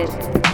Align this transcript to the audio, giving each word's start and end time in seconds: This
This 0.00 0.49